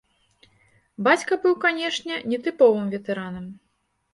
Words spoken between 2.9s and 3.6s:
ветэранам.